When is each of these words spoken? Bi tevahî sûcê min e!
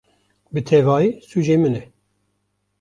Bi 0.53 0.61
tevahî 0.69 1.09
sûcê 1.29 1.55
min 1.61 1.75
e! 1.81 1.83